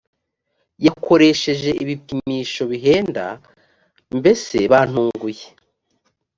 [0.85, 3.25] yakoresheje ibipimisho bihenda
[4.17, 5.45] mbese bantunguye